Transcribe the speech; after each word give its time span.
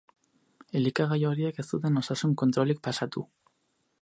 Elikagai 0.79 1.19
horiek 1.33 1.61
ez 1.65 1.67
zuten 1.75 2.03
osasun 2.05 2.35
kontrolik 2.45 2.83
pasatu. 2.89 3.29